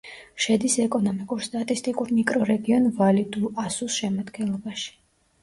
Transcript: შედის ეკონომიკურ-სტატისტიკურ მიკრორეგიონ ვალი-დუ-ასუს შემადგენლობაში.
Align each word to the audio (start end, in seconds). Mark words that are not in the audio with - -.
შედის 0.43 0.77
ეკონომიკურ-სტატისტიკურ 0.85 2.15
მიკრორეგიონ 2.21 2.89
ვალი-დუ-ასუს 2.97 4.01
შემადგენლობაში. 4.01 4.91